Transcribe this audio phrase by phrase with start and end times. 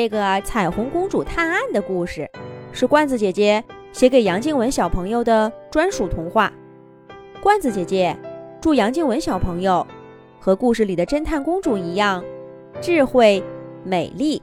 [0.00, 2.26] 这个彩虹公主探案的故事，
[2.72, 3.62] 是罐子姐姐
[3.92, 6.50] 写给杨静文小朋友的专属童话。
[7.42, 8.16] 罐子姐姐
[8.62, 9.86] 祝杨静文小朋友
[10.40, 12.24] 和故事里的侦探公主一样，
[12.80, 13.44] 智慧
[13.84, 14.40] 美丽。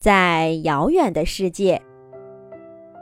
[0.00, 1.78] 在遥远的世界，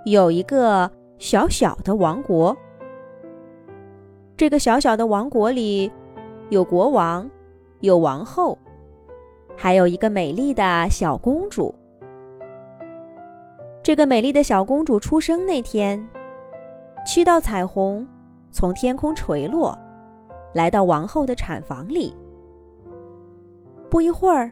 [0.04, 2.56] 有一个小小的王国。
[4.36, 5.92] 这个小小的王国里，
[6.50, 7.30] 有国王，
[7.82, 8.58] 有王后。
[9.56, 11.74] 还有一个美丽的小公主。
[13.82, 16.08] 这个美丽的小公主出生那天，
[17.04, 18.06] 七道彩虹
[18.50, 19.76] 从天空垂落，
[20.52, 22.14] 来到王后的产房里。
[23.90, 24.50] 不一会儿，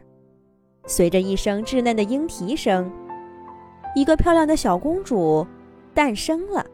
[0.86, 2.90] 随着一声稚嫩的莺啼声，
[3.94, 5.46] 一个漂亮的小公主
[5.94, 6.64] 诞生了。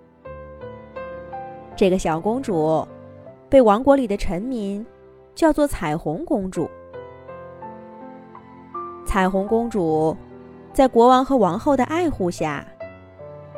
[1.77, 2.87] 这个小公主
[3.51, 4.85] 被王国里的臣民
[5.35, 6.69] 叫做彩虹公主。
[9.17, 10.15] 彩虹公主
[10.75, 12.63] 在国王和王后的爱护下，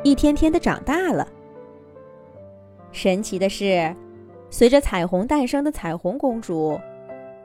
[0.03, 1.27] 一天天的长大了。
[2.93, 3.93] 神奇的是，
[4.49, 6.79] 随着彩虹诞生的彩虹公主，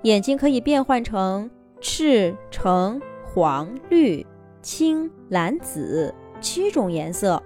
[0.02, 4.24] 眼睛可以变换成赤、橙、黄、绿、
[4.62, 7.42] 青、蓝、紫七种颜色，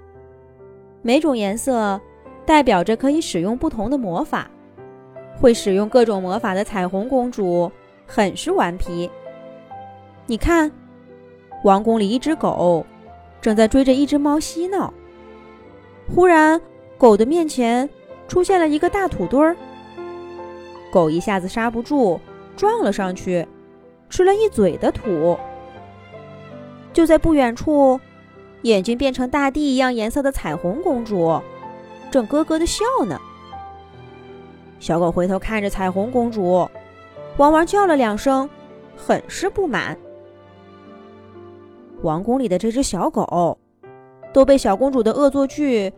[1.00, 1.98] 每种颜色
[2.44, 4.50] 代表着可以使用不同的魔法。
[5.40, 7.72] 会使用各种魔法的彩虹公主
[8.06, 9.10] 很是顽皮。
[10.30, 10.70] 你看，
[11.64, 12.84] 王宫里一只狗
[13.40, 14.92] 正在追着一只猫嬉闹。
[16.14, 16.60] 忽然，
[16.98, 17.88] 狗的面前
[18.28, 19.56] 出现了一个大土堆儿，
[20.92, 22.20] 狗一下子刹不住，
[22.54, 23.48] 撞了上去，
[24.10, 25.38] 吃了一嘴的土。
[26.92, 27.98] 就在不远处，
[28.62, 31.40] 眼睛变成大地一样颜色的彩虹公主
[32.10, 33.18] 正咯咯的笑呢。
[34.78, 36.68] 小狗回头看着彩虹公主，
[37.38, 38.50] 汪汪叫了两声，
[38.94, 39.96] 很是不满。
[42.02, 43.58] 王宫里的这只小狗，
[44.32, 45.92] 都被小公主的恶作剧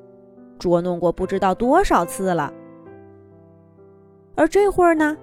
[0.59, 2.53] 捉弄过不知道多少次了。
[4.35, 5.17] 而这会儿呢，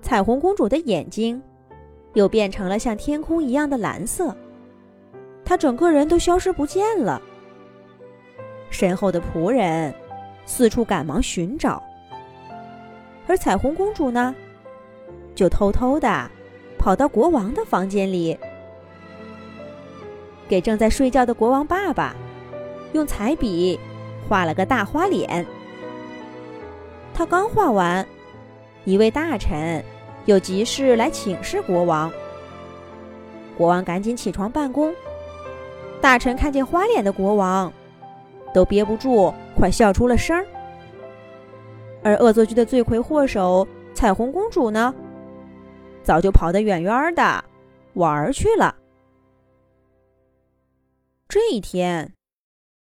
[0.00, 1.42] 彩虹公主的眼睛
[2.14, 4.34] 又变成了像天空一样的蓝色，
[5.44, 7.20] 她整个人都消失不见了。
[8.70, 9.92] 身后的仆人
[10.46, 11.82] 四处赶忙寻找，
[13.26, 14.32] 而彩虹公主呢，
[15.34, 16.30] 就偷偷的
[16.78, 18.38] 跑到国王的房间里。
[20.52, 22.14] 给正在睡觉的国王爸爸
[22.92, 23.80] 用彩笔
[24.28, 25.46] 画了个大花脸。
[27.14, 28.06] 他刚画完，
[28.84, 29.82] 一位大臣
[30.26, 32.12] 有急事来请示国王。
[33.56, 34.94] 国王赶紧起床办公。
[36.02, 37.72] 大臣看见花脸的国王，
[38.52, 40.44] 都憋不住快笑出了声儿。
[42.02, 44.94] 而恶作剧的罪魁祸首彩虹公主呢，
[46.02, 47.42] 早就跑得远远的
[47.94, 48.74] 玩儿去了。
[51.32, 52.12] 这一天，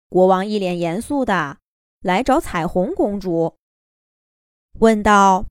[0.10, 1.58] 国王一脸严肃的
[2.02, 3.60] 来找彩虹公主，
[4.80, 5.46] 问道：“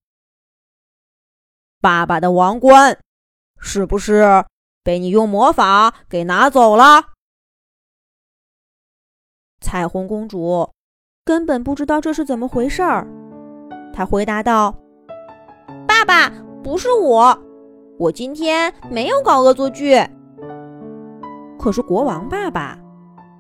[1.81, 2.99] 爸爸的王冠
[3.61, 4.45] 是不是
[4.83, 7.13] 被你用魔法给拿走了？”
[9.63, 10.73] 彩虹公主
[11.25, 13.07] 根本不知道这是怎么回事儿，
[13.95, 14.77] 她回答道
[15.87, 16.29] ：“爸爸，
[16.65, 17.39] 不是我，
[18.01, 20.05] 我今天没有搞恶作剧。”
[21.63, 22.77] 可是国王爸爸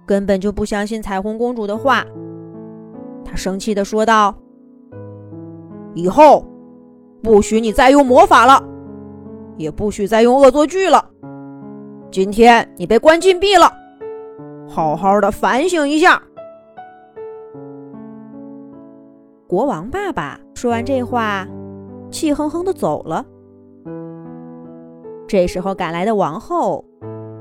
[0.06, 2.04] 根本就不相信彩虹公主的话，
[3.24, 4.32] 他生气地说道
[5.92, 6.46] ：“以后
[7.20, 8.62] 不许你再用魔法了，
[9.56, 11.04] 也不许再用恶作剧了。
[12.12, 13.68] 今天你被关禁闭了，
[14.68, 16.22] 好好的反省一下。”
[19.50, 21.44] 国王爸爸说完这话，
[22.08, 23.26] 气哼哼的走了。
[25.26, 26.84] 这时候赶来的王后。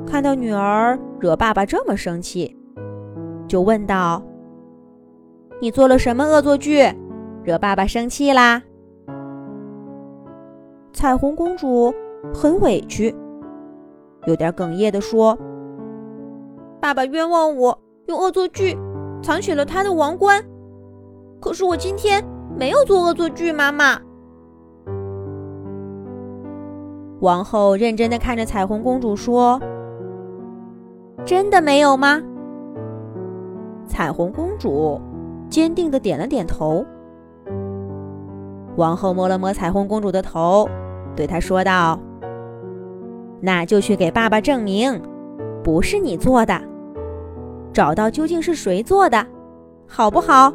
[0.05, 2.55] 看到女儿惹爸爸这么生气，
[3.47, 4.21] 就问道
[5.61, 6.83] ：“你做了什么恶作剧，
[7.43, 8.61] 惹爸爸生气啦？”
[10.91, 11.93] 彩虹公主
[12.33, 13.15] 很委屈，
[14.25, 15.37] 有点哽咽地说
[16.81, 18.77] ：“爸爸冤枉我用恶作剧
[19.23, 20.43] 藏起了他的王冠，
[21.39, 22.21] 可是我今天
[22.57, 23.97] 没有做恶作剧。”妈妈，
[27.21, 29.61] 王后认真的看着彩虹公主说。
[31.25, 32.21] 真的没有吗？
[33.87, 34.99] 彩虹公主
[35.49, 36.85] 坚定的点了点头。
[38.77, 40.67] 王后摸了摸彩虹公主的头，
[41.15, 41.99] 对她说道
[43.41, 45.01] ：“那就去给爸爸证明，
[45.63, 46.59] 不是你做的，
[47.73, 49.27] 找到究竟是谁做的，
[49.87, 50.53] 好不好？”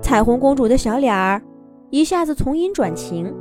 [0.00, 1.42] 彩虹公主的小脸儿
[1.90, 3.34] 一下子从阴转晴，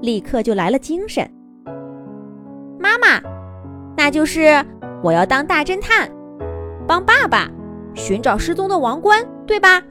[0.00, 1.28] 立刻就来了精神。
[4.08, 4.64] 那就是
[5.02, 6.10] 我要当大侦探，
[6.86, 7.46] 帮爸爸
[7.92, 9.82] 寻找失踪的王冠，对吧？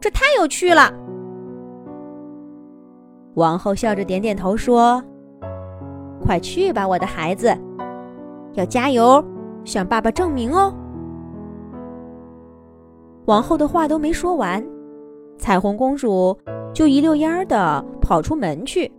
[0.00, 0.92] 这太有趣了。
[3.34, 5.00] 王后笑着点点头说
[6.20, 7.56] ：“快去吧，我的孩子，
[8.54, 9.24] 要加油，
[9.64, 10.74] 向爸爸证明哦。”
[13.26, 14.60] 王后的话都没说完，
[15.38, 16.36] 彩虹公主
[16.74, 18.90] 就一溜烟儿的跑出门去。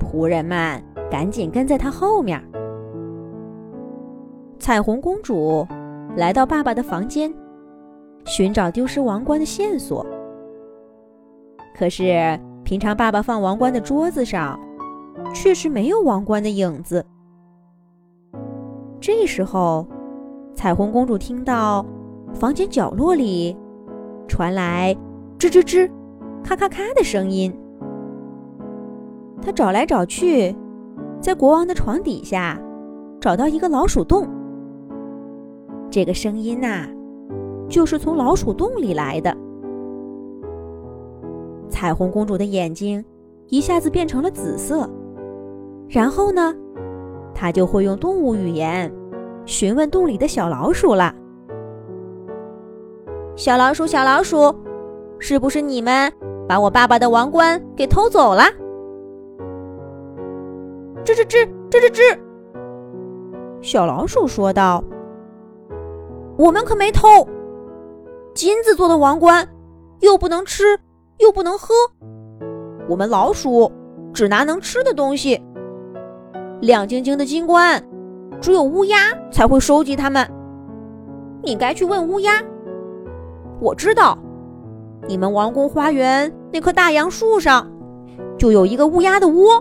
[0.00, 2.42] 仆人们赶紧跟在她后面。
[4.58, 5.66] 彩虹公主
[6.16, 7.32] 来到爸爸的房间，
[8.24, 10.04] 寻找丢失王冠的线索。
[11.76, 14.58] 可是，平常爸爸放王冠的桌子上，
[15.34, 17.04] 确实没有王冠的影子。
[19.00, 19.86] 这时候，
[20.54, 21.84] 彩虹公主听到。
[22.34, 23.56] 房间角落里
[24.28, 24.94] 传来
[25.38, 25.90] 吱吱吱、
[26.44, 27.50] 咔咔咔的声音。
[29.40, 30.54] 他找来找去，
[31.22, 32.60] 在国王的床底下
[33.18, 34.28] 找到一个老鼠洞。
[35.90, 36.86] 这个声音呐，
[37.68, 39.36] 就是从老鼠洞里来的。
[41.68, 43.04] 彩虹公主的眼睛
[43.48, 44.88] 一下子变成了紫色，
[45.88, 46.54] 然后呢，
[47.34, 48.92] 她就会用动物语言
[49.44, 51.14] 询问洞里的小老鼠了。
[53.36, 54.54] 小老鼠，小老鼠，
[55.18, 56.12] 是不是你们
[56.48, 58.42] 把我爸爸的王冠给偷走了？
[61.04, 62.18] 吱吱吱，吱吱吱。
[63.60, 64.82] 小老鼠说道
[66.38, 67.26] ：“我们可没偷，
[68.32, 69.44] 金子做的王冠，
[69.98, 70.78] 又不能吃，
[71.18, 71.74] 又不能喝。
[72.88, 73.70] 我们老鼠
[74.14, 75.42] 只拿能吃的东西。
[76.60, 77.84] 亮晶晶的金冠，
[78.40, 78.96] 只有乌鸦
[79.32, 80.24] 才会收集它们。
[81.42, 82.40] 你该去问乌鸦。”
[83.60, 84.16] 我知道，
[85.08, 87.68] 你们王宫花园那棵大杨树上
[88.38, 89.60] 就有一个乌鸦的窝。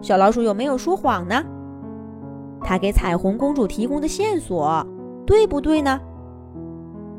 [0.00, 1.44] 小老鼠有没有说谎呢？
[2.62, 4.86] 他给彩虹公主提供的线索
[5.26, 6.00] 对不对呢？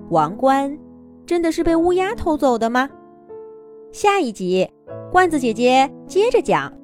[0.09, 0.77] 王冠
[1.25, 2.89] 真的是被乌鸦偷走的吗？
[3.91, 4.69] 下一集，
[5.11, 6.78] 罐子姐姐接着讲。